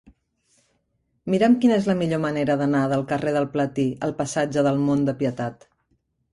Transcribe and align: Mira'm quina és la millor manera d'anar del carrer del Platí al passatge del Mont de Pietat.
Mira'm 1.33 1.57
quina 1.65 1.77
és 1.81 1.89
la 1.91 1.97
millor 1.99 2.23
manera 2.25 2.57
d'anar 2.63 2.83
del 2.95 3.05
carrer 3.13 3.37
del 3.37 3.47
Platí 3.53 3.87
al 4.09 4.17
passatge 4.25 4.67
del 4.71 4.85
Mont 4.91 5.09
de 5.11 5.19
Pietat. 5.23 5.73